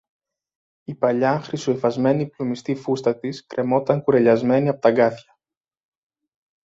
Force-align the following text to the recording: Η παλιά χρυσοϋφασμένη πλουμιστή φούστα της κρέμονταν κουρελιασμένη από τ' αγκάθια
Η 0.83 0.95
παλιά 0.95 1.39
χρυσοϋφασμένη 1.39 2.27
πλουμιστή 2.29 2.75
φούστα 2.75 3.17
της 3.19 3.45
κρέμονταν 3.45 4.01
κουρελιασμένη 4.03 4.69
από 4.69 4.79
τ' 4.81 4.85
αγκάθια 4.85 5.35